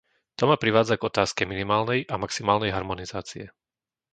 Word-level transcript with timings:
To 0.41 0.49
ma 0.49 0.55
privádza 0.63 0.95
k 0.97 1.07
otázke 1.13 1.41
minimálnej 1.53 1.99
a 2.09 2.15
maximálnej 2.23 2.71
harmonizácie. 2.77 3.45